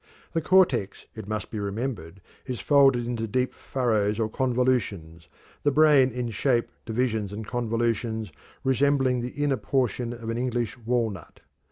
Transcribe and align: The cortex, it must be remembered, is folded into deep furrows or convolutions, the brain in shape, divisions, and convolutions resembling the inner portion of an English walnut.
The 0.33 0.41
cortex, 0.41 1.05
it 1.15 1.27
must 1.27 1.51
be 1.51 1.59
remembered, 1.59 2.21
is 2.47 2.59
folded 2.59 3.05
into 3.05 3.27
deep 3.27 3.53
furrows 3.53 4.17
or 4.19 4.29
convolutions, 4.29 5.27
the 5.61 5.69
brain 5.69 6.09
in 6.11 6.31
shape, 6.31 6.69
divisions, 6.87 7.31
and 7.31 7.45
convolutions 7.45 8.31
resembling 8.63 9.21
the 9.21 9.29
inner 9.43 9.57
portion 9.57 10.11
of 10.11 10.29
an 10.31 10.39
English 10.39 10.75
walnut. 10.75 11.41